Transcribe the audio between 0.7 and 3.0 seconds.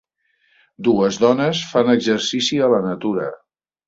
Dues dones fan exercici a la